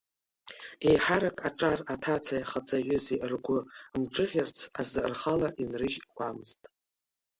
[0.87, 3.59] Еиҳарак аҿар аҭацеи ахаҵаҩызеи ргәы
[3.99, 6.61] мҿыӷьырц азы рхала инрыжуьамызт.